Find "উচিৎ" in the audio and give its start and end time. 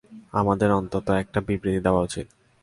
2.01-2.27